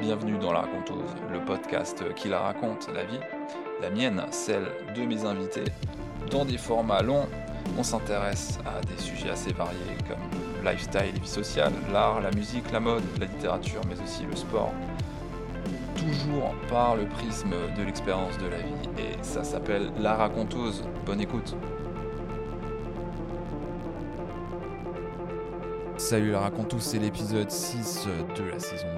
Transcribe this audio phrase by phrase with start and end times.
[0.00, 3.20] Bienvenue dans La Raconteuse, le podcast qui la raconte, la vie,
[3.82, 4.64] la mienne, celle
[4.96, 5.64] de mes invités.
[6.30, 7.28] Dans des formats longs,
[7.78, 10.18] on s'intéresse à des sujets assez variés comme
[10.64, 14.72] le lifestyle vie sociale, l'art, la musique, la mode, la littérature, mais aussi le sport.
[15.96, 20.82] Toujours par le prisme de l'expérience de la vie, et ça s'appelle La Raconteuse.
[21.04, 21.54] Bonne écoute!
[26.10, 28.88] Salut la raconteuse, c'est l'épisode 6 de la saison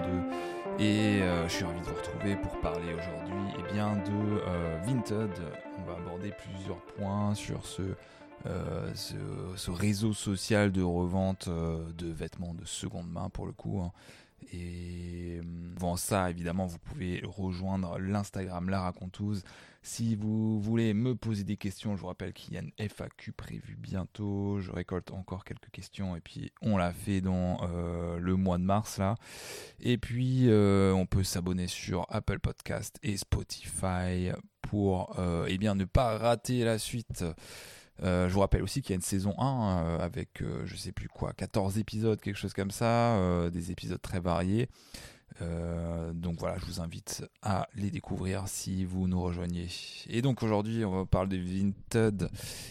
[0.78, 4.40] 2 et euh, je suis ravi de vous retrouver pour parler aujourd'hui eh bien, de
[4.48, 5.30] euh, Vinted.
[5.78, 7.82] On va aborder plusieurs points sur ce,
[8.46, 8.90] euh,
[9.68, 13.82] réseau social de revente de vêtements de seconde main pour le coup.
[13.84, 13.92] Hein.
[14.52, 15.40] Et
[15.76, 19.42] avant ça, évidemment, vous pouvez rejoindre l'Instagram La Raconteuse
[19.84, 23.32] si vous voulez me poser des questions, je vous rappelle qu'il y a une FAQ
[23.32, 24.60] prévue bientôt.
[24.60, 28.62] Je récolte encore quelques questions et puis on l'a fait dans euh, le mois de
[28.62, 29.16] mars là.
[29.80, 34.30] Et puis euh, on peut s'abonner sur Apple Podcast et Spotify
[34.60, 37.24] pour euh, eh bien, ne pas rater la suite.
[38.00, 41.32] Je vous rappelle aussi qu'il y a une saison 1 avec je sais plus quoi,
[41.32, 44.68] 14 épisodes, quelque chose comme ça, des épisodes très variés.
[45.40, 49.68] Euh, donc voilà, je vous invite à les découvrir si vous nous rejoignez.
[50.08, 52.28] Et donc aujourd'hui, on va parler de Vinted.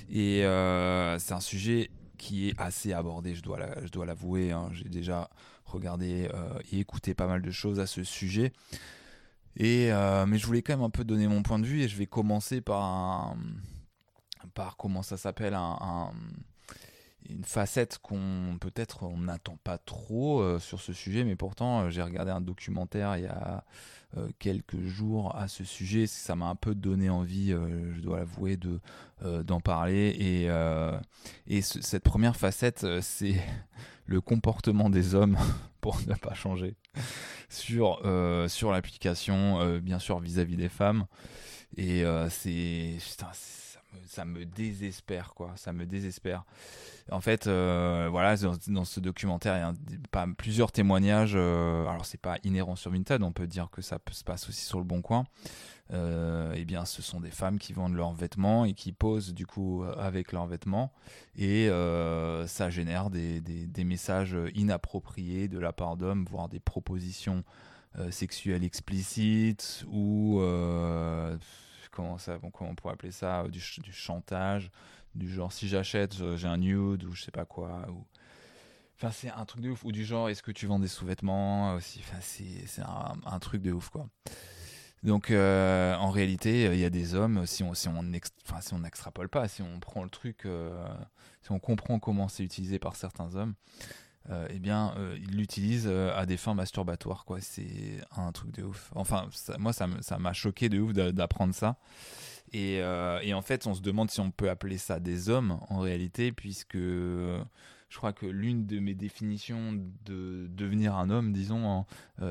[0.09, 4.51] Et euh, c'est un sujet qui est assez abordé, je dois, l'avouer.
[4.51, 4.69] Hein.
[4.73, 5.29] J'ai déjà
[5.65, 8.51] regardé euh, et écouté pas mal de choses à ce sujet.
[9.57, 9.89] Et,
[10.27, 12.05] mais je voulais quand même un peu donner mon point de vue et je vais
[12.05, 13.35] commencer par
[14.53, 16.11] par comment ça s'appelle un
[17.29, 21.89] une facette qu'on peut-être on n'attend pas trop euh, sur ce sujet, mais pourtant euh,
[21.89, 23.63] j'ai regardé un documentaire il y a
[24.17, 28.57] euh, quelques jours à ce sujet, ça m'a un peu donné envie, je dois l'avouer,
[28.57, 28.79] de
[29.43, 30.09] d'en parler.
[30.19, 30.47] Et,
[31.47, 33.35] et cette première facette, c'est
[34.05, 35.37] le comportement des hommes
[35.81, 36.75] pour ne pas changer
[37.47, 38.01] sur
[38.49, 41.05] sur l'application, bien sûr vis-à-vis des femmes.
[41.77, 42.97] Et c'est
[44.07, 45.53] ça me désespère, quoi.
[45.55, 46.43] Ça me désespère.
[47.11, 48.35] En fait, euh, voilà,
[48.67, 51.33] dans, ce documentaire, il y a pas, plusieurs témoignages.
[51.35, 54.65] Euh, alors, c'est pas inhérent sur Vinted, on peut dire que ça se passe aussi
[54.65, 55.25] sur le Bon Coin.
[55.93, 59.45] Euh, eh bien, ce sont des femmes qui vendent leurs vêtements et qui posent du
[59.45, 60.93] coup avec leurs vêtements,
[61.35, 61.67] et
[62.47, 67.43] ça génère des, des, messages inappropriés de la part d'hommes, voire des propositions
[68.09, 70.39] sexuelles explicites ou
[71.91, 74.71] comment, ça, comment on pourrait appeler ça, du, chantage,
[75.15, 77.85] du genre si j'achète, j'ai un nude ou je sais pas quoi.
[77.89, 78.05] Ou...
[78.97, 79.83] Enfin, c'est un truc de ouf.
[79.83, 82.01] Ou du genre, est-ce que tu vends des sous-vêtements aussi?
[82.03, 84.07] Enfin, c'est un, un, truc de ouf, quoi.
[85.03, 88.03] Donc, euh, en réalité, il y a des hommes, si on si on,
[88.47, 90.85] enfin, si n'extrapole pas, si on prend le truc, euh,
[91.41, 93.55] si on comprend comment c'est utilisé par certains hommes,
[94.29, 97.41] euh, eh bien, euh, ils l'utilisent euh, à des fins masturbatoires, quoi.
[97.41, 98.91] C'est un truc de ouf.
[98.95, 99.27] Enfin,
[99.57, 99.87] moi, ça
[100.19, 101.77] m'a choqué de ouf d'apprendre ça.
[102.53, 102.75] Et,
[103.23, 106.33] et, en fait, on se demande si on peut appeler ça des hommes en réalité,
[106.33, 109.73] puisque je crois que l'une de mes définitions
[110.05, 111.85] de devenir un homme, disons,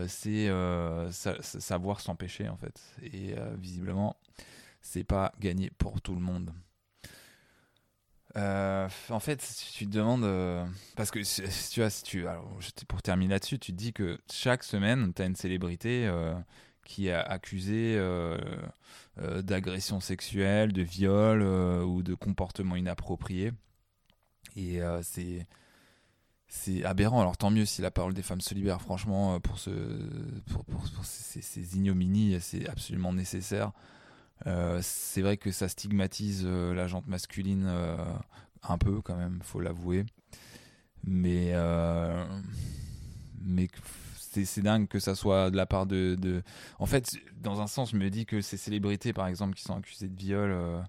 [0.08, 0.50] c'est
[1.40, 2.82] savoir s'empêcher, en fait.
[3.02, 4.16] Et visiblement,
[4.82, 6.52] c'est pas gagné pour tout le monde.
[8.36, 10.24] Euh, en fait, tu te demandes.
[10.24, 10.64] Euh,
[10.96, 12.58] parce que si, tu vois, si tu, alors,
[12.88, 16.34] pour terminer là-dessus, tu te dis que chaque semaine, tu as une célébrité euh,
[16.84, 17.98] qui est accusée
[19.42, 23.52] d'agression sexuelle, de viol ou de comportement inapproprié.
[24.56, 25.46] Et c'est.
[26.52, 27.20] C'est aberrant.
[27.20, 28.82] Alors tant mieux si la parole des femmes se libère.
[28.82, 29.70] Franchement, pour, ce,
[30.52, 33.70] pour, pour, ces ignominies, c'est absolument nécessaire.
[34.46, 37.96] Euh, c'est vrai que ça stigmatise euh, la jante masculine euh,
[38.62, 40.04] un peu quand même, faut l'avouer.
[41.04, 41.54] Mais,
[43.40, 43.68] mais
[44.18, 46.42] c'est dingue que ça soit de la part de, de,
[46.78, 49.78] En fait, dans un sens, je me dis que ces célébrités, par exemple, qui sont
[49.78, 50.84] accusées de viol,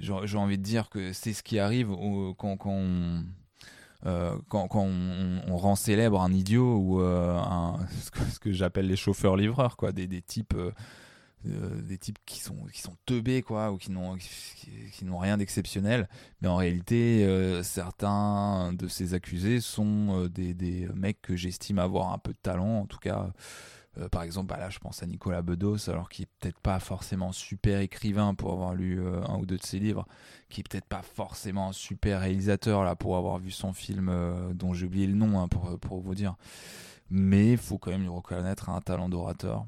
[0.00, 1.90] j'ai envie de dire que c'est ce qui arrive
[2.38, 3.22] quand, quand on...
[4.48, 7.00] quand, on, rend célèbre un idiot ou
[8.02, 10.56] ce que, j'appelle les chauffeurs-livreurs, quoi, des, des types
[11.46, 15.38] euh, des types qui sont qui sont teubés quoi ou qui n'ont qui, n'ont rien
[15.38, 16.06] d'exceptionnel.
[16.42, 21.78] Mais en réalité euh, certains de ces accusés sont euh, des, des, mecs que j'estime
[21.78, 23.32] avoir un peu de talent en tout cas.
[24.12, 27.32] Par exemple bah là je pense à Nicolas Bedos alors qui est peut-être pas forcément
[27.32, 30.06] super écrivain pour avoir lu un ou deux de ses livres
[30.48, 34.12] qui est peut-être pas forcément super réalisateur là pour avoir vu son film
[34.54, 36.36] dont j'ai oublié le nom hein, pour, pour vous dire.
[37.10, 39.66] Mais il faut quand même lui reconnaître un talent d'orateur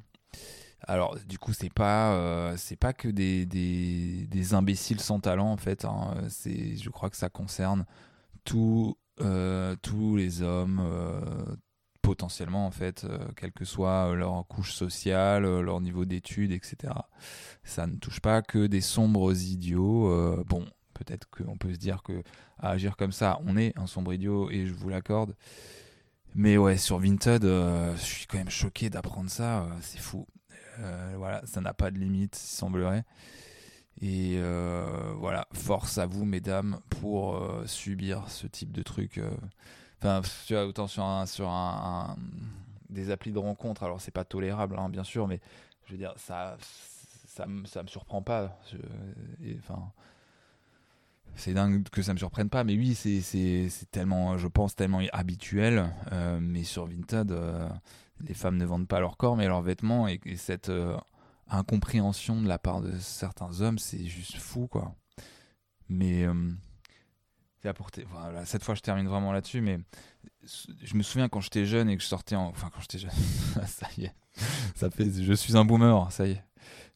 [0.88, 5.84] alors, du coup, c'est pas, euh, pas que des, imbéciles sans talent, en fait.
[5.84, 6.14] Hein.
[6.28, 7.84] Je crois que ça concerne
[9.20, 10.82] euh, tous les hommes,
[12.02, 13.06] potentiellement en fait,
[13.36, 16.94] quelle que soit leur couche sociale, leur niveau d'études, etc.
[17.62, 20.42] Ça ne touche pas que des sombres idiots.
[20.44, 22.22] bon, peut-être qu'on peut se dire que
[22.58, 25.36] agir comme ça, on est un sombre idiot et je vous l'accorde.
[26.34, 29.68] Mais ouais, sur Vinted, je suis quand même choqué d'apprendre ça.
[29.82, 30.26] c'est fou.
[31.16, 33.04] Voilà, ça n'a pas de limite, il semblerait.
[34.00, 39.18] Et euh, voilà, force à vous, mesdames, pour euh, subir ce type de truc.
[39.18, 39.30] Euh.
[40.02, 40.22] Enfin,
[40.56, 42.16] autant sur, un, sur un,
[42.90, 45.40] des applis de rencontre, alors c'est pas tolérable, hein, bien sûr, mais
[45.86, 46.56] je veux dire, ça,
[47.28, 48.58] ça, ça me surprend pas.
[49.58, 49.92] Enfin,
[51.36, 55.88] c'est dingue que ça me surprenne pas, mais oui, c'est tellement, je pense, tellement habituel.
[56.40, 57.32] mais sur Vinted,
[58.26, 60.70] les femmes ne vendent pas leur corps, mais leurs vêtements, et, et cette
[61.48, 64.94] incompréhension de la part de certains hommes, c'est juste fou, quoi.
[65.88, 66.34] Mais euh,
[68.10, 69.78] voilà, cette fois, je termine vraiment là-dessus, mais
[70.82, 72.46] je me souviens quand j'étais jeune et que je sortais en.
[72.46, 73.10] Enfin, quand j'étais jeune,
[73.66, 74.14] ça y est,
[74.74, 75.10] ça fait.
[75.10, 76.44] Je suis un boomer, ça y est.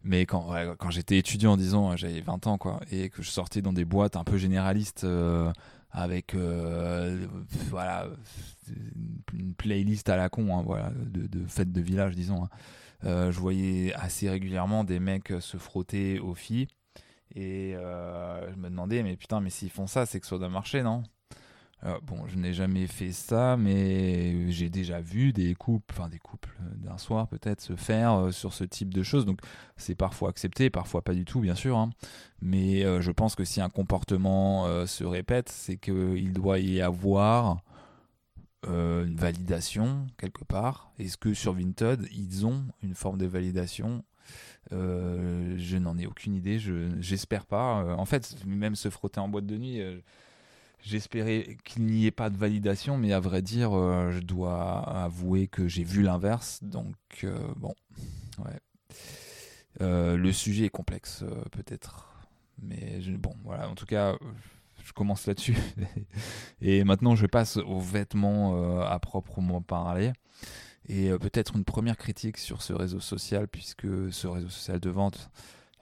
[0.03, 3.73] Mais quand, quand j'étais étudiant, disons, j'avais 20 ans, quoi, et que je sortais dans
[3.73, 5.05] des boîtes un peu généralistes.
[5.05, 5.53] Euh,
[5.91, 7.27] avec euh,
[7.69, 8.09] voilà
[9.33, 12.49] une playlist à la con hein, voilà de, fêtes de village disons hein.
[13.05, 16.69] Euh, je voyais assez régulièrement des mecs se frotter aux filles.
[17.35, 20.49] Et euh, je me demandais, mais putain, mais s'ils font ça, c'est que ça doit
[20.49, 21.03] marcher, non?
[21.85, 26.19] Euh, bon, je n'ai jamais fait ça, mais j'ai déjà vu des couples, enfin des
[26.19, 29.27] couples d'un soir peut-être se faire sur ce type de choses.
[29.27, 29.41] Donc
[29.77, 31.77] c'est parfois accepté, parfois pas du tout, bien sûr.
[31.77, 31.91] Hein.
[32.41, 37.63] Mais je pense que si un comportement se répète, c'est qu'il doit y avoir
[38.69, 44.03] euh, une validation quelque part Est-ce que sur Vinted, ils ont une forme de validation?
[44.73, 46.59] Euh, Je n'en ai aucune idée,
[46.99, 47.83] j'espère pas.
[47.83, 49.81] Euh, en fait, même se frotter en boîte de nuit,
[50.83, 55.69] j'espérais qu'il n'y ait pas de validation, mais à vrai dire, je dois avouer que
[55.69, 56.61] j'ai vu l'inverse.
[56.63, 57.27] Donc,
[57.57, 57.75] bon,
[58.39, 58.61] ouais.
[59.81, 62.29] le sujet est complexe, peut-être.
[62.63, 64.17] Mais bon, voilà, en tout cas
[64.87, 65.57] je commence là-dessus.
[66.61, 70.13] et maintenant, je passe aux vêtements euh, à proprement parler.
[70.89, 74.91] Et euh, peut-être une première critique sur ce réseau social, puisque ce réseau social de
[74.91, 75.31] vente,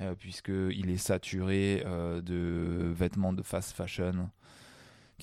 [0.00, 4.30] euh, puisqu'il est saturé de vêtements de fast fashion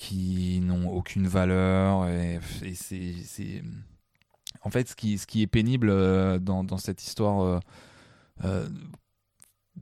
[0.02, 2.08] qui n'ont aucune valeur.
[2.08, 2.40] Et.
[4.64, 5.90] En fait, ce qui, ce qui est pénible
[6.40, 7.60] dans, dans cette histoire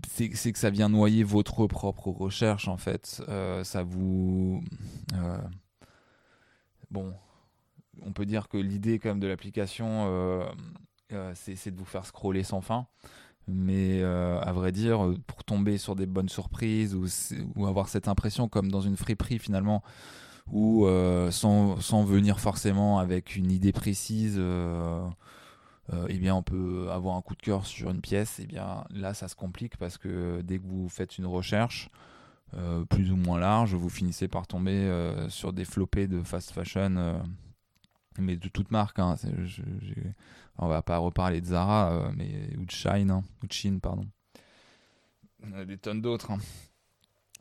[0.09, 3.23] c'est que ça vient noyer votre propre recherche en fait.
[3.29, 4.63] Euh, ça vous.
[5.15, 5.39] Euh,
[6.91, 7.13] bon,
[8.03, 12.87] on peut dire que l'idée de l'application, euh, c'est de vous faire scroller sans fin.
[13.49, 18.71] Mais à vrai dire, pour tomber sur des bonnes surprises ou, avoir cette impression comme
[18.71, 19.83] dans une friperie finalement,
[20.53, 20.87] ou
[21.31, 24.41] sans, sans, venir forcément avec une idée précise
[25.93, 28.47] euh, eh bien on peut avoir un coup de cœur sur une pièce, et eh
[28.47, 31.89] bien là ça se complique parce que dès que vous faites une recherche
[32.55, 36.53] euh, plus ou moins large, vous finissez par tomber euh, sur des flopés de fast
[36.53, 37.23] fashion,
[38.21, 38.99] mais de toute marque.
[38.99, 39.17] Hein,
[40.59, 44.07] on va pas reparler de Zara, mais ou de Shine, hein, ou de pardon.
[45.67, 46.31] Des tonnes d'autres.
[46.31, 46.39] Hein.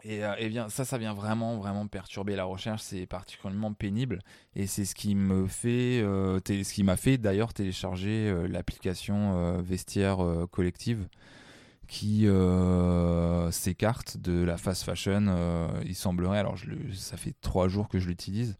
[0.04, 2.82] Et, euh, bien ça, ça vient vraiment, vraiment perturber la recherche.
[2.82, 4.22] C'est particulièrement pénible.
[4.56, 9.62] Et c'est ce qui me fait, euh, ce qui m'a fait d'ailleurs télécharger euh, l'application
[9.62, 10.20] Vestiaire
[10.52, 11.08] Collective
[11.88, 12.28] qui
[13.52, 15.70] s'écarte de la fast fashion.
[15.86, 18.58] il semblerait, alors je ça fait trois jours que je l'utilise,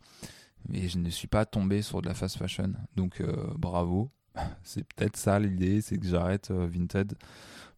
[0.68, 2.74] mais je ne suis pas tombé sur de la fast fashion.
[2.96, 3.22] Donc
[3.58, 4.12] bravo.
[4.64, 7.16] C'est peut-être ça l'idée, c'est que j'arrête Vinted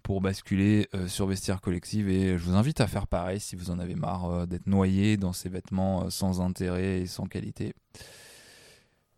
[0.04, 3.70] pour basculer euh, sur Vestiaire Collective et je vous invite à faire pareil si vous
[3.70, 7.74] en avez marre euh, d'être noyé dans ces vêtements euh, sans intérêt et sans qualité.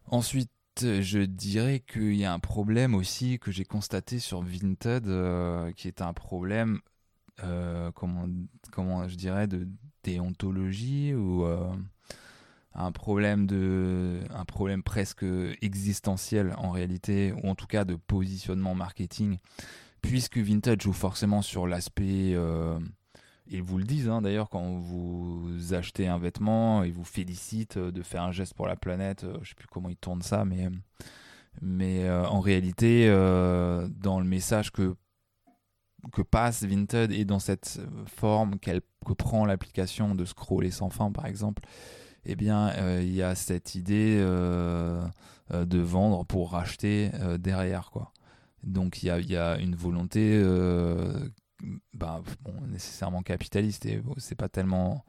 [0.07, 5.05] Ensuite, je dirais qu'il y a un problème aussi que j'ai constaté sur Vinted
[5.75, 6.81] qui est un problème,
[7.93, 8.27] comment,
[8.71, 9.67] comment je dirais, de
[10.03, 11.45] déontologie ou
[12.75, 15.25] un problème de un problème presque
[15.61, 19.37] existentiel en réalité ou en tout cas de positionnement marketing
[20.03, 22.77] puisque Vintage joue forcément sur l'aspect, euh,
[23.47, 28.03] ils vous le disent hein, d'ailleurs quand vous achetez un vêtement, ils vous félicitent de
[28.03, 30.67] faire un geste pour la planète, euh, je sais plus comment ils tournent ça, mais,
[31.61, 34.95] mais euh, en réalité, dans le message que,
[36.11, 41.11] que passe Vinted et dans cette forme qu'elle, que prend l'application de scroller sans fin
[41.11, 41.63] par exemple,
[42.25, 48.13] eh bien il y a cette idée de vendre pour racheter derrière quoi.
[48.63, 51.13] Donc il y a, une volonté euh,
[51.93, 52.21] bah,
[52.67, 55.03] nécessairement capitaliste et c'est pas tellement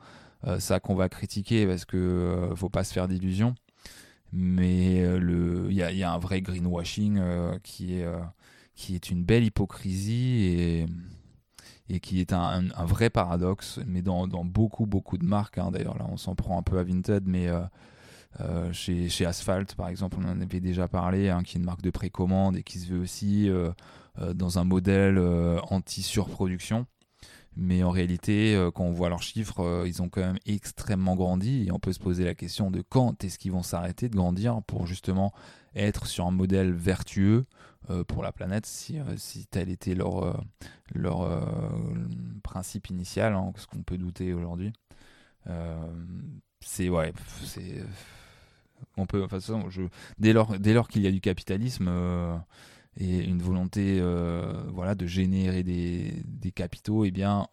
[0.47, 3.55] euh, ça qu'on va critiquer parce que euh, faut pas se faire d'illusions.
[4.33, 7.21] mais il y, a un vrai greenwashing
[7.63, 10.87] qui est une belle hypocrisie
[11.89, 15.59] et qui est un, vrai paradoxe, mais dans, beaucoup, beaucoup de marques.
[15.59, 15.71] Hein.
[15.71, 17.61] D'ailleurs, là, on s'en prend un peu à Vinted, mais euh,
[18.41, 21.67] euh, chez, chez, Asphalt, par exemple, on en avait déjà parlé, hein, qui est une
[21.67, 23.71] marque de précommande et qui se veut aussi euh,
[24.35, 25.19] dans un modèle
[25.71, 26.87] anti-surproduction.
[27.57, 31.73] Mais en réalité, quand on voit leurs chiffres, ils ont quand même extrêmement grandi et
[31.73, 34.87] on peut se poser la question de quand est-ce qu'ils vont s'arrêter de grandir pour
[34.87, 35.33] justement
[35.77, 37.47] être sur un modèle vertueux
[37.91, 40.33] euh, pour la planète si, euh, si tel était leur, euh,
[40.95, 41.29] leur
[42.43, 44.73] principe initial, hein, ce qu'on peut douter aujourd'hui.
[46.61, 47.13] c'est ouais,
[47.45, 47.85] c'est
[48.97, 49.83] on peut, enfin, je,
[50.19, 51.91] dès lors, dès lors qu'il y a du capitalisme
[52.97, 54.01] et une volonté
[54.69, 57.47] voilà de générer des, des capitaux, eh bien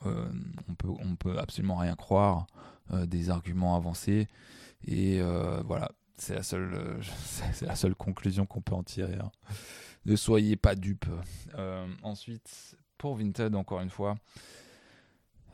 [0.69, 2.47] on peut on peut absolument rien croire
[3.05, 4.27] des arguments avancés
[4.87, 5.21] et
[5.65, 6.99] voilà c'est la seule
[7.53, 9.15] c'est la seule conclusion qu'on peut en tirer.
[9.15, 9.31] Hein
[10.05, 11.05] ne soyez pas dupes.
[11.57, 14.15] Euh, ensuite, pour Vinted, encore une fois,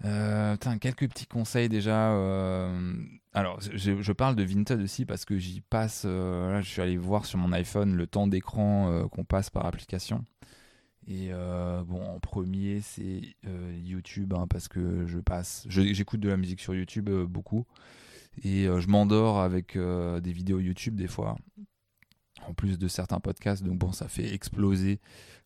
[0.05, 2.11] euh, quelques petits conseils déjà.
[2.11, 2.93] Euh,
[3.33, 6.05] alors, je, parle de Vinted aussi parce que j'y passe.
[6.05, 10.23] là, je suis allé voir sur mon iPhone le temps d'écran qu'on passe par application.
[11.07, 11.29] Et
[11.85, 13.21] bon, en premier, c'est
[13.83, 15.65] YouTube hein, parce que je passe.
[15.69, 17.65] J'écoute de la musique sur YouTube beaucoup
[18.43, 21.37] et je m'endors avec des vidéos YouTube des fois
[22.47, 23.63] en plus de certains podcasts.
[23.63, 24.99] Donc bon, ça fait exploser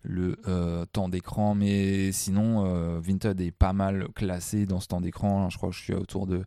[0.04, 1.56] le euh, temps d'écran.
[1.56, 5.50] Mais sinon, euh, Vinted est pas mal classé dans ce temps d'écran.
[5.50, 6.44] Je crois que je suis autour de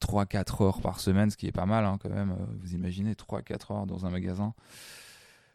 [0.00, 2.32] 3-4 heures par semaine, ce qui est pas mal hein, quand même.
[2.32, 4.54] Euh, vous imaginez 3-4 heures dans un magasin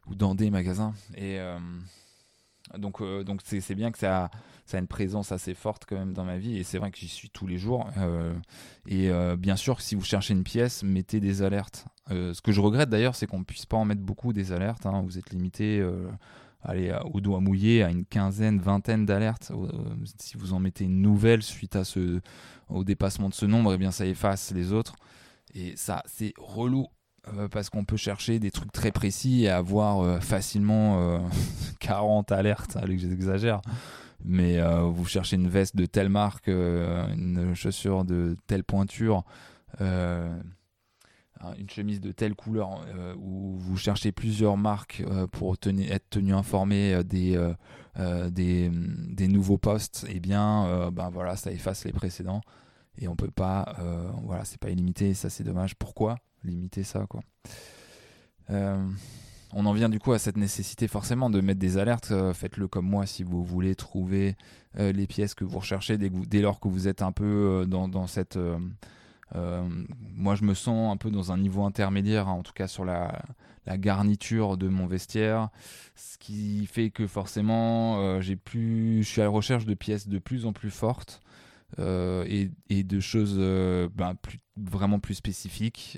[0.08, 0.94] ou dans des magasins.
[1.16, 1.40] Et
[2.78, 4.30] donc donc c'est bien que ça,
[4.74, 6.58] a une présence assez forte quand même dans ma vie.
[6.58, 7.90] Et c'est vrai que j'y suis tous les jours.
[8.88, 11.86] et bien sûr, si vous cherchez une pièce, mettez des alertes.
[12.12, 14.52] Euh, ce que je regrette d'ailleurs, c'est qu'on ne puisse pas en mettre beaucoup des
[14.52, 14.86] alertes.
[14.86, 15.02] Hein.
[15.06, 16.10] Vous êtes limité euh,
[16.64, 19.52] allez, au doigt mouillé à une quinzaine, vingtaine d'alertes.
[19.52, 19.72] Euh,
[20.18, 21.78] si vous en mettez une nouvelle suite
[22.70, 24.96] au dépassement de ce nombre, eh bien ça efface les autres.
[25.54, 26.88] Et ça, c'est relou.
[27.52, 31.24] Parce qu'on peut chercher des trucs très précis et avoir facilement
[31.80, 33.62] 40 alertes, allez que j'exagère,
[34.26, 39.24] mais vous cherchez une veste de telle marque, une chaussure de telle pointure,
[41.58, 46.34] une chemise de telle couleur euh, ou vous cherchez plusieurs marques euh, pour être tenu
[46.34, 51.92] informé euh, des, des, des, nouveaux postes, et eh bien, ben voilà, ça efface les
[51.92, 52.42] précédents.
[52.98, 53.76] Et on peut pas,
[54.24, 55.76] voilà, c'est pas illimité, ça c'est dommage.
[55.76, 56.18] Pourquoi?
[56.44, 57.22] Limiter ça, quoi
[59.54, 62.14] on en vient du coup à cette nécessité forcément de mettre des alertes.
[62.34, 64.36] Faites-le comme moi si vous voulez trouver
[64.78, 68.38] les pièces que vous recherchez dès, lors que vous êtes un peu dans, cette
[69.36, 69.68] euh,
[70.16, 72.86] moi, je me sens un peu dans un niveau intermédiaire, hein, en tout cas sur
[72.86, 73.22] la,
[73.78, 75.50] garniture de mon vestiaire,
[75.96, 80.20] ce qui fait que forcément, euh, j'ai je suis à la recherche de pièces de
[80.20, 81.22] plus en plus fortes.
[81.80, 82.26] Euh,
[82.70, 83.38] et, de choses
[83.96, 85.98] ben, plus, vraiment plus spécifiques,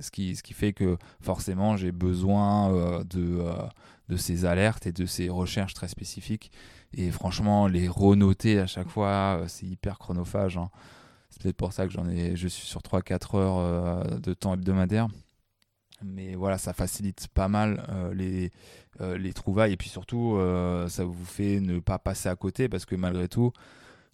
[0.00, 5.28] ce, qui, ce qui fait que forcément j'ai besoin de, ces alertes et de ces
[5.28, 6.50] recherches très spécifiques.
[6.96, 10.56] Et franchement, les renoter à chaque fois, c'est hyper chronophage.
[10.56, 10.70] Hein.
[11.34, 14.54] C'est peut-être pour ça que j'en ai, je suis sur 3-4 heures euh, de temps
[14.54, 15.08] hebdomadaire.
[16.04, 18.52] Mais voilà, ça facilite pas mal euh, les,
[19.00, 19.72] euh, les trouvailles.
[19.72, 20.38] Et puis surtout,
[20.88, 23.52] ça vous fait ne pas passer à côté parce que malgré tout,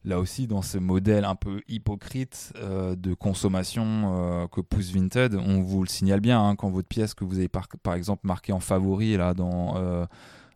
[0.05, 5.83] là aussi, dans ce modèle un peu hypocrite de consommation que pousse Vinted, on vous
[5.83, 9.17] le signale bien hein, quand votre pièce que vous avez par, exemple marquée en favori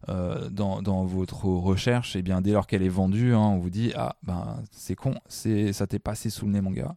[0.09, 3.93] euh, dans, votre recherche, eh bien dès lors qu'elle est vendue, hein, on vous dit
[3.97, 6.95] ah ben c'est con, c'est ça t'est passé sous le nez mon gars.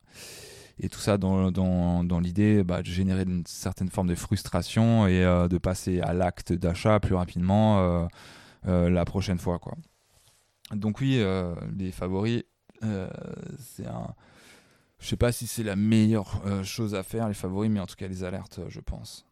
[0.79, 5.07] Et tout ça dans, dans, dans l'idée bah, de générer une certaine forme de frustration
[5.07, 8.07] et euh, de passer à l'acte d'achat plus rapidement
[8.67, 9.73] euh, la prochaine fois quoi.
[10.71, 11.23] Donc oui,
[11.77, 12.43] les favoris,
[12.81, 14.13] c'est un
[14.99, 17.95] je sais pas si c'est la meilleure chose à faire, les favoris, mais en tout
[17.95, 19.27] cas les alertes, je pense.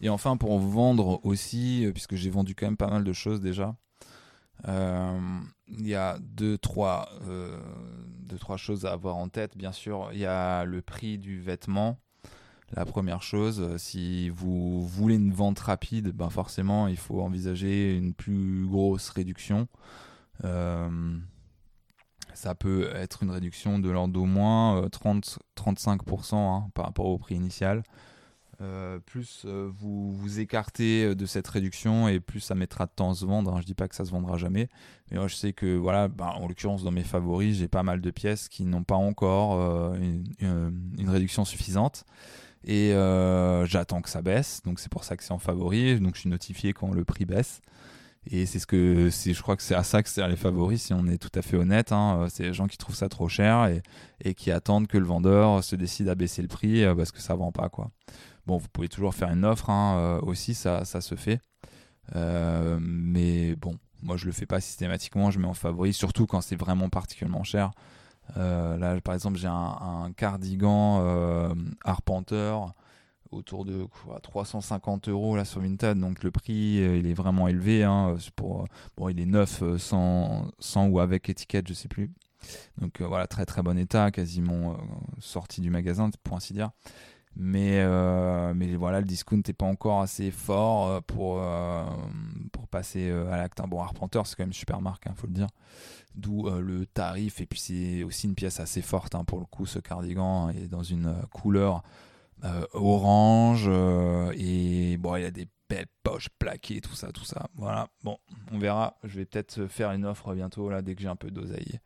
[0.00, 3.40] Et enfin, pour vendre aussi, euh, puisque j'ai vendu quand même pas mal de choses
[3.40, 3.76] déjà,
[4.68, 7.58] euh, il y a deux trois, euh,
[8.20, 9.56] deux, trois choses à avoir en tête.
[9.56, 11.98] Bien sûr, il y a le prix du vêtement.
[12.72, 18.14] La première chose, si vous voulez une vente rapide, ben forcément, il faut envisager une
[18.14, 19.66] plus grosse réduction.
[20.42, 20.80] Ça
[22.54, 27.82] peut être une réduction de l'ordre d'au moins 30-35% hein, par rapport au prix initial.
[28.62, 32.90] Euh, plus euh, vous vous écartez euh, de cette réduction et plus ça mettra de
[32.94, 33.58] temps à se vendre.
[33.58, 34.68] Je dis pas que ça se vendra jamais,
[35.10, 38.02] mais moi je sais que voilà, bah, en l'occurrence dans mes favoris, j'ai pas mal
[38.02, 42.04] de pièces qui n'ont pas encore une, réduction suffisante.
[42.64, 42.90] Et
[43.64, 45.98] j'attends que ça baisse, donc c'est pour ça que c'est en favori.
[45.98, 47.62] Donc je suis notifié quand le prix baisse.
[48.26, 50.92] Et c'est ce que je crois que c'est à ça que c'est les favoris, si
[50.92, 51.92] on est tout à fait honnête.
[51.92, 52.26] Hein.
[52.28, 53.70] C'est les gens qui trouvent ça trop cher
[54.22, 57.34] et, qui attendent que le vendeur se décide à baisser le prix parce que ça
[57.34, 57.90] vend pas, quoi.
[58.46, 61.40] Bon, vous pouvez toujours faire une offre hein, aussi, ça, se fait.
[62.14, 66.56] mais bon, moi, je le fais pas systématiquement, je mets en favori, surtout quand c'est
[66.56, 67.70] vraiment particulièrement cher.
[68.36, 72.74] Euh, là, par exemple, j'ai un, cardigan euh, Arpenteur
[73.30, 73.86] autour de
[74.22, 77.84] 350 euros là sur Vinted, donc le prix euh, il est vraiment élevé.
[77.84, 82.10] Hein, pour, bon, il est neuf sans, sans ou avec étiquette, je sais plus.
[82.80, 84.76] Donc voilà, très très bon état, quasiment
[85.18, 86.70] sorti du magasin pour ainsi dire.
[87.36, 91.84] Mais, euh, mais voilà, le discount n'est pas encore assez fort euh, pour, euh,
[92.52, 93.60] pour passer à l'acte.
[93.68, 95.48] Bon, Arpenteur, c'est quand même une super marque, hein, faut le dire.
[96.14, 97.40] D'où le tarif.
[97.40, 99.64] Et puis, c'est aussi une pièce assez forte hein, pour le coup.
[99.64, 101.82] Ce cardigan est dans une couleur
[102.72, 103.68] orange.
[104.36, 107.48] et bon, il y a des belles poches plaquées, tout ça, tout ça.
[107.54, 108.18] Voilà, bon,
[108.52, 108.98] on verra.
[109.04, 111.80] Je vais peut-être faire une offre bientôt, là, dès que j'ai un peu d'oseille.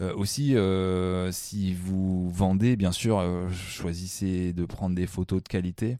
[0.00, 5.48] Euh, aussi, euh, si vous vendez, bien sûr, euh, choisissez de prendre des photos de
[5.48, 5.98] qualité.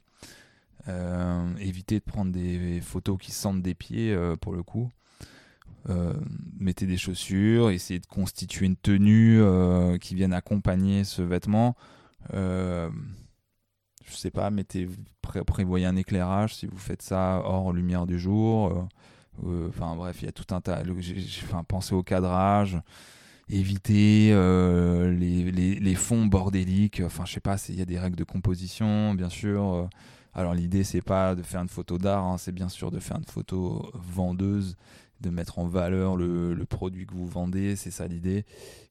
[1.58, 4.90] évitez de prendre des photos qui sentent des pieds pour le coup.
[6.58, 9.40] mettez des chaussures, essayez de constituer une tenue
[10.00, 11.76] qui vienne accompagner ce vêtement.
[14.10, 14.88] Je sais pas, mettez,
[15.46, 18.88] prévoyez un éclairage si vous faites ça hors lumière du jour.
[19.68, 20.82] Enfin bref, il y a tout un tas.
[21.44, 22.78] Enfin, pensez au cadrage
[23.50, 25.50] éviter euh, les,
[25.80, 27.02] les, fonds bordéliques.
[27.04, 29.74] Enfin, je sais pas, il y a des règles de composition, bien sûr.
[29.74, 29.86] Euh.
[30.34, 33.16] Alors, l'idée, c'est pas de faire une photo d'art, hein, c'est bien sûr de faire
[33.16, 34.76] une photo vendeuse,
[35.20, 38.44] de mettre en valeur le, produit que vous vendez, c'est ça l'idée.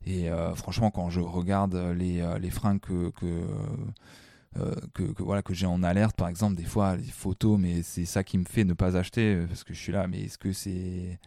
[0.05, 3.11] Et euh, franchement, quand je regarde les, les fringues que
[4.93, 8.05] que, que, voilà que j'ai en alerte par exemple des fois les photos mais c'est
[8.05, 10.53] ça qui me fait ne pas acheter parce que je suis là mais est-ce que
[10.53, 11.19] c'est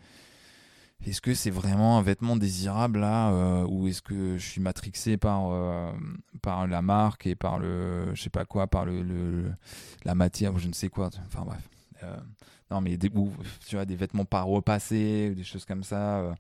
[1.07, 5.17] est-ce que c'est vraiment un vêtement désirable là euh, ou est-ce que je suis matrixé
[5.17, 5.93] par euh,
[6.43, 9.53] par la marque et par le je sais pas quoi par le,
[10.05, 11.69] la matière ou je ne sais quoi enfin bref.
[12.05, 12.17] Euh,
[12.71, 16.35] non mais des tu vois des vêtements pas repassés des choses comme ça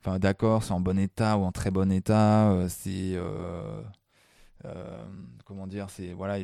[0.00, 3.16] enfin d'accord c'est en bon état ou en très bon état c'est
[5.44, 6.38] comment dire c'est voilà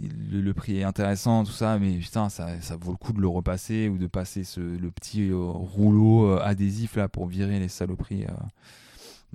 [0.00, 3.88] le, prix est intéressant, tout ça, mais putain, ça, vaut le coup de le repasser
[3.88, 8.24] ou de passer ce, le petit euh, rouleau euh, adhésif là pour virer les saloperies.
[8.24, 8.34] Euh.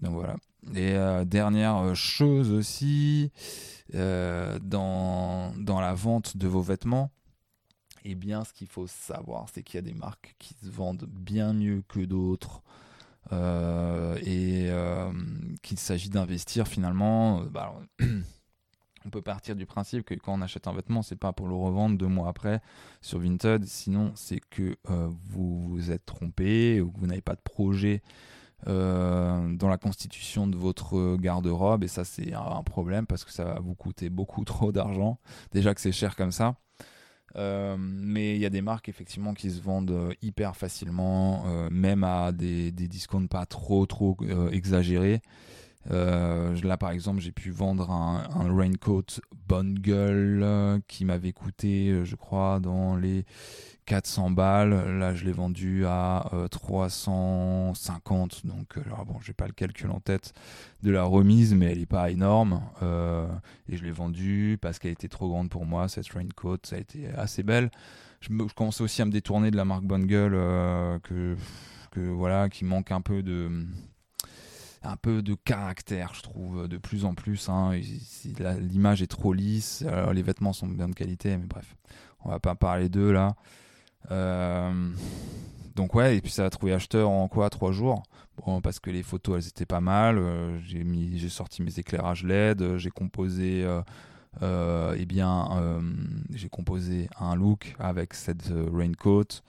[0.01, 0.35] Donc voilà.
[0.75, 3.31] Et dernière chose aussi,
[3.93, 7.11] dans, dans la vente de vos vêtements,
[8.03, 11.07] eh bien, ce qu'il faut savoir, c'est qu'il y a des marques qui se vendent
[11.09, 12.61] bien mieux que d'autres.
[13.31, 14.69] Et
[15.61, 17.41] qu'il s'agit d'investir finalement.
[17.43, 17.73] Bah,
[19.05, 21.55] on peut partir du principe que quand on achète un vêtement, c'est pas pour le
[21.55, 22.61] revendre deux mois après
[23.01, 23.65] sur Vinted.
[23.65, 28.01] Sinon, c'est que euh, vous vous êtes trompé ou que vous n'avez pas de projet
[28.67, 31.83] euh, dans la constitution de votre garde-robe.
[31.83, 35.19] Et ça, c'est un problème parce que ça va vous coûter beaucoup trop d'argent.
[35.51, 36.55] Déjà que c'est cher comme ça.
[37.35, 42.31] Euh, mais il y a des marques effectivement qui se vendent hyper facilement, même à
[42.31, 44.17] des, des discounts pas trop trop
[44.51, 45.21] exagérés.
[45.91, 48.23] Euh, là, par exemple, j'ai pu vendre un,
[48.55, 53.25] raincoat bonne gueule euh, qui m'avait coûté, euh, je crois, dans les
[53.89, 54.99] 400 balles.
[54.99, 58.45] Là, je l'ai vendu à 350.
[58.45, 60.33] Donc, alors, bon, j'ai pas le calcul en tête
[60.83, 62.61] de la remise, mais elle est pas énorme.
[63.67, 65.89] et je l'ai vendu parce qu'elle était trop grande pour moi.
[65.89, 67.71] Cette raincoat, ça a été assez belle.
[68.21, 68.45] Je, me,
[68.79, 70.33] aussi à me détourner de la marque bonne gueule
[71.01, 71.35] que,
[71.95, 73.65] voilà, qui manque un peu de
[74.81, 77.49] un peu de caractère, je trouve, de plus en plus.
[77.49, 77.71] Hein.
[78.61, 81.75] L'image est trop lisse, les vêtements sont bien de qualité, mais bref,
[82.23, 83.35] on va pas parler d'eux là.
[84.11, 84.71] Euh,
[85.75, 88.03] donc ouais, et puis ça a trouvé acheteur en quoi Trois jours?
[88.45, 90.17] Bon, parce que les photos, elles étaient pas mal.
[90.17, 93.65] Euh, j'ai mis, j'ai sorti mes éclairages LED, j'ai composé...
[94.43, 95.49] Euh, eh bien,
[96.33, 99.41] j'ai composé un look avec cette raincoat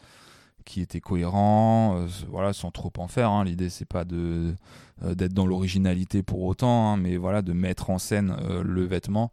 [0.65, 3.31] qui était cohérent, voilà, sans trop en faire.
[3.31, 3.45] Hein.
[3.45, 4.55] L'idée, c'est pas de
[5.03, 8.85] euh, d'être dans l'originalité pour autant, hein, mais voilà, de mettre en scène euh, le
[8.85, 9.33] vêtement,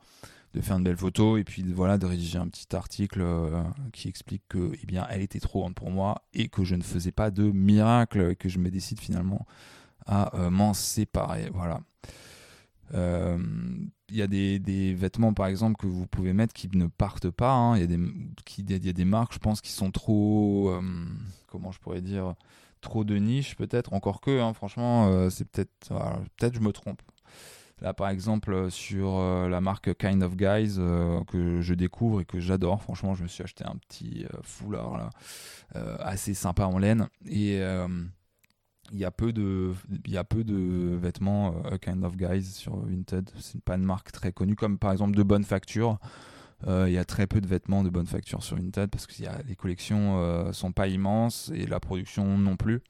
[0.57, 4.07] de faire une belle photo et puis voilà, de rédiger un petit article euh, qui
[4.07, 7.11] explique que eh bien, elle était trop grande pour moi et que je ne faisais
[7.11, 9.45] pas de miracle et que je me décide finalement
[10.05, 11.49] à m'en séparer.
[11.53, 11.81] Voilà.
[12.93, 17.29] Il y a des, des, vêtements par exemple que vous pouvez mettre qui ne partent
[17.29, 17.51] pas.
[17.51, 17.75] Hein.
[17.75, 17.99] Il y, a des,
[18.45, 20.73] qui, y a des marques, je pense, qui sont trop.
[21.47, 22.35] comment je pourrais dire
[22.81, 25.89] trop de niche peut-être encore que hein, franchement euh, c'est peut-être
[26.37, 27.01] peut-être je me trompe
[27.81, 30.77] Là, par exemple, sur la marque Kind of Guys
[31.27, 32.81] que je découvre et que j'adore.
[32.81, 35.09] Franchement, je me suis acheté un petit foulard là,
[35.99, 37.61] assez sympa en laine et
[38.91, 39.73] il y a peu de
[40.07, 43.29] y a peu de vêtements Kind of Guys sur Vinted.
[43.39, 45.99] C'est pas une marque très connue comme par exemple de bonne facture.
[46.65, 49.13] Euh, il y a très peu de vêtements de bonne facture sur Vinted parce que
[49.47, 52.81] les collections euh, sont pas immenses et la production non plus.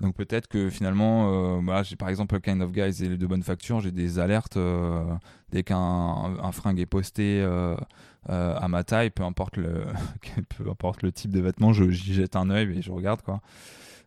[0.00, 3.80] Donc peut-être que finalement, euh, j'ai par exemple Kind of Guys et de bonne facture,
[3.80, 4.58] j'ai des alertes
[5.50, 7.42] dès qu'un un fringue est posté
[8.28, 9.86] à ma taille, peu importe le
[10.56, 13.40] peu importe le type de vêtement, j'y jette un œil et je regarde quoi.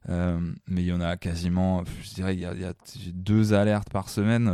[0.08, 2.74] mais il y en a quasiment, je dirais, il y a,
[3.14, 4.48] deux alertes par semaine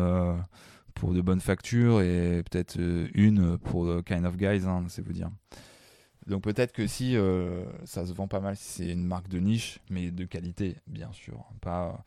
[0.96, 5.06] pour de bonnes factures et peut-être euh, une pour euh, Kind of Guys, hein, c'est
[5.06, 5.30] vous dire.
[6.28, 9.40] Donc peut-être que si euh, ça se vend pas mal, si c'est une marque de
[9.40, 11.46] niche, mais de qualité, bien sûr.
[11.62, 12.04] Pas,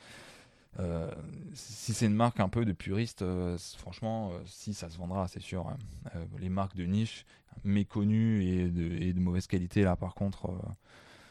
[1.54, 3.24] si c'est une marque un peu de puriste,
[3.78, 5.66] franchement, si ça se vendra, c'est sûr.
[5.66, 5.76] Hein.
[6.38, 7.26] les marques de niche
[7.64, 10.52] méconnues et de, et de mauvaise qualité, là par contre,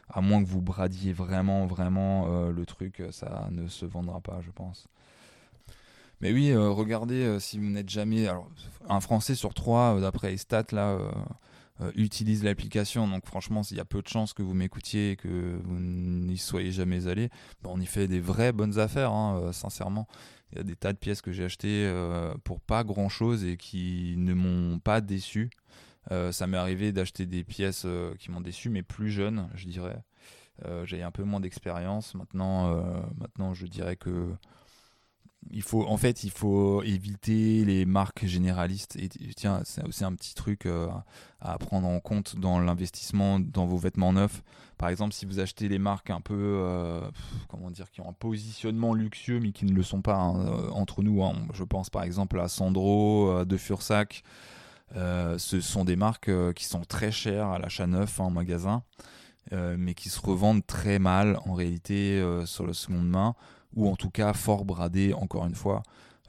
[0.10, 4.52] à moins que vous bradiez vraiment, vraiment le truc, ça ne se vendra pas, je
[4.52, 4.90] pense.
[6.22, 8.28] Mais oui, euh, regardez euh, si vous n'êtes jamais.
[8.28, 8.50] Alors,
[8.90, 10.98] un Français sur trois, euh, d'après les stats, là,
[11.96, 13.08] utilise l'application.
[13.08, 16.38] Donc, franchement, il y a peu de chances que vous m'écoutiez et que vous n'y
[16.38, 17.30] soyez jamais allé.
[17.64, 20.08] on y fait des vraies bonnes affaires, hein, sincèrement.
[20.52, 21.92] Il y a des tas de pièces que j'ai achetées
[22.44, 25.50] pour pas grand chose et qui ne m'ont pas déçu.
[26.32, 27.86] ça m'est arrivé d'acheter des pièces
[28.20, 30.02] qui m'ont déçu, mais plus jeunes, je dirais.
[30.86, 32.16] j'ai un peu moins d'expérience.
[32.16, 32.76] Maintenant,
[33.18, 34.32] maintenant, je dirais que
[35.52, 38.96] il faut en fait il faut éviter les marques généralistes.
[38.98, 40.88] Et tiens c'est aussi un petit truc euh,
[41.40, 44.44] à prendre en compte dans l'investissement dans vos vêtements neufs.
[44.78, 47.02] Par exemple si vous achetez les marques un peu euh,
[47.48, 50.70] comment dire qui ont un positionnement luxueux mais qui ne le sont pas hein, euh,
[50.72, 51.34] entre nous hein.
[51.54, 54.24] je pense par exemple à Sandro de Fursac.
[54.94, 58.84] Ce sont des marques qui sont très chères à l'achat neuf hein, en magasin
[59.52, 63.34] mais qui se revendent très mal en réalité sur le seconde main
[63.76, 65.84] ou en tout cas fort bradé, encore une fois.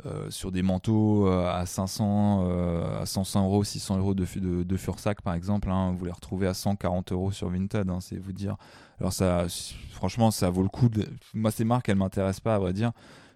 [0.07, 5.23] Euh, sur des manteaux euh, à 500, euh, à 500 euros, 600 euros de, Fursac
[5.23, 8.57] par exemple, hein, vous les retrouvez à 140 euros sur Vinted, hein, c'est vous dire.
[9.01, 9.47] Alors ça,
[9.91, 10.89] franchement, ça vaut le coup.
[10.89, 11.05] De...
[11.35, 12.93] Moi, ces marques, elles m'intéressent pas à vrai dire,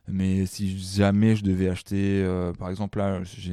[0.06, 2.24] mais si jamais je devais acheter,
[2.60, 3.52] par exemple là, je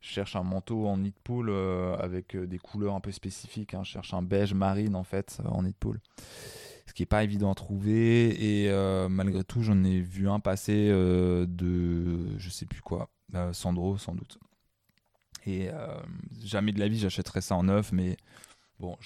[0.00, 1.52] cherche un manteau en knit pool
[2.00, 3.74] avec des couleurs un peu spécifiques.
[3.74, 6.00] Hein, je cherche un beige marine en fait en knit pool
[6.86, 8.62] ce qui est pas évident à trouver.
[8.62, 13.08] Et euh, malgré tout, j'en ai vu un passer euh, de je sais plus quoi,
[13.34, 14.38] euh, Sandro sans doute.
[15.44, 15.70] Et
[16.44, 18.16] jamais de la vie j'achèterais ça en neuf, mais
[18.78, 18.96] bon,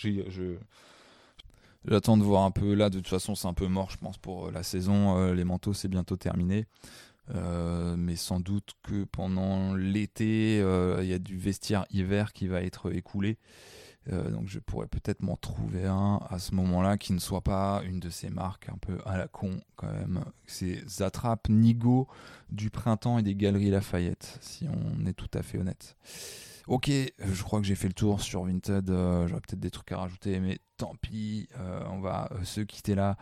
[1.88, 4.18] J'attends de voir un peu là, de toute façon c'est un peu mort je pense
[4.18, 6.66] pour la saison, les manteaux c'est bientôt terminé.
[7.32, 12.94] mais sans doute que pendant l'été, il y a du vestiaire hiver qui va être
[12.94, 13.38] écoulé.
[14.12, 17.82] Euh, donc je pourrais peut-être m'en trouver un à ce moment-là qui ne soit pas
[17.84, 20.24] une de ces marques un peu à la con quand même.
[20.46, 22.08] C'est Zatrap Nigo
[22.50, 25.96] du printemps et des galeries Lafayette, si on est tout à fait honnête.
[26.68, 28.90] Ok, je crois que j'ai fait le tour sur Vinted.
[28.90, 31.48] Euh, j'aurais peut-être des trucs à rajouter, mais tant pis.
[31.58, 33.16] Euh, on va se quitter là.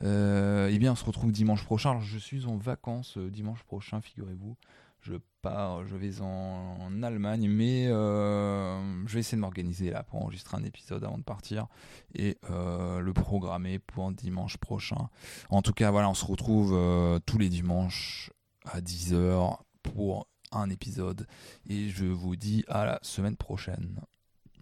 [0.00, 1.90] eh bien, on se retrouve dimanche prochain.
[1.90, 4.56] Alors, je suis en vacances dimanche prochain, figurez-vous
[5.04, 10.22] je pars, je vais en, Allemagne, mais euh, je vais essayer de m'organiser là pour
[10.22, 11.66] enregistrer un épisode avant de partir
[12.14, 15.10] et euh, le programmer pour dimanche prochain.
[15.50, 18.30] En tout cas, voilà, on se retrouve euh, tous les dimanches
[18.64, 21.26] à 10h pour un épisode
[21.68, 24.00] et je vous dis à la semaine prochaine.